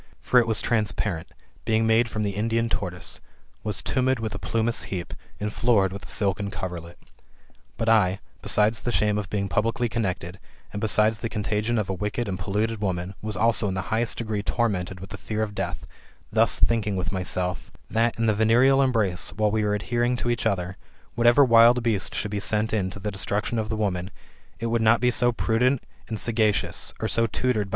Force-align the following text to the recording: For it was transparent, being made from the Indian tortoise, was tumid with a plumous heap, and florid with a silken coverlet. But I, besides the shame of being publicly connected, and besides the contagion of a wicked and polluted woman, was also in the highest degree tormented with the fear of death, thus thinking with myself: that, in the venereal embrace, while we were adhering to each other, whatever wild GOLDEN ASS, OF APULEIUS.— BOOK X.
For 0.19 0.39
it 0.39 0.47
was 0.47 0.63
transparent, 0.63 1.27
being 1.63 1.85
made 1.85 2.09
from 2.09 2.23
the 2.23 2.31
Indian 2.31 2.69
tortoise, 2.69 3.21
was 3.63 3.83
tumid 3.83 4.19
with 4.19 4.33
a 4.33 4.39
plumous 4.39 4.85
heap, 4.85 5.13
and 5.39 5.53
florid 5.53 5.93
with 5.93 6.05
a 6.07 6.09
silken 6.09 6.49
coverlet. 6.49 6.97
But 7.77 7.87
I, 7.87 8.19
besides 8.41 8.81
the 8.81 8.91
shame 8.91 9.19
of 9.19 9.29
being 9.29 9.47
publicly 9.47 9.87
connected, 9.87 10.39
and 10.73 10.79
besides 10.81 11.19
the 11.19 11.29
contagion 11.29 11.77
of 11.77 11.87
a 11.87 11.93
wicked 11.93 12.27
and 12.27 12.39
polluted 12.39 12.81
woman, 12.81 13.13
was 13.21 13.37
also 13.37 13.67
in 13.67 13.75
the 13.75 13.91
highest 13.93 14.17
degree 14.17 14.41
tormented 14.41 14.99
with 14.99 15.11
the 15.11 15.19
fear 15.19 15.43
of 15.43 15.53
death, 15.53 15.87
thus 16.31 16.59
thinking 16.59 16.95
with 16.95 17.11
myself: 17.11 17.69
that, 17.87 18.17
in 18.17 18.25
the 18.25 18.33
venereal 18.33 18.81
embrace, 18.81 19.31
while 19.35 19.51
we 19.51 19.63
were 19.63 19.75
adhering 19.75 20.15
to 20.17 20.31
each 20.31 20.47
other, 20.47 20.77
whatever 21.13 21.45
wild 21.45 21.75
GOLDEN 21.75 21.93
ASS, 21.95 22.07
OF 22.07 22.11
APULEIUS.— 22.33 22.97
BOOK 27.03 27.03
X. 27.55 27.69